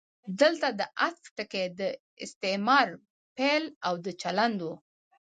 دلته 0.41 0.67
د 0.79 0.81
عطف 1.01 1.25
ټکی 1.37 1.65
د 1.79 1.81
استعمار 2.25 2.87
پیل 3.37 3.63
او 3.87 3.93
د 4.05 4.07
چلند 4.21 4.59
و. 4.65 4.67